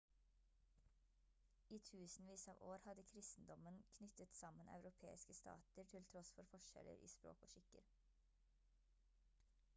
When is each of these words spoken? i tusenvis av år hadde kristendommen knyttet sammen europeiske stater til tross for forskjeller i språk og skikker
i 1.75 1.79
tusenvis 1.89 2.45
av 2.53 2.63
år 2.69 2.81
hadde 2.85 3.05
kristendommen 3.11 3.77
knyttet 3.97 4.35
sammen 4.39 4.73
europeiske 4.79 5.37
stater 5.43 5.89
til 5.95 6.09
tross 6.15 6.35
for 6.39 6.51
forskjeller 6.57 7.07
i 7.09 7.13
språk 7.17 7.47
og 7.47 7.55
skikker 7.55 7.89